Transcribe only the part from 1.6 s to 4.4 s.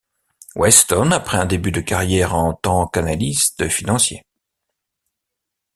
de carrière en tant qu’analyste financier.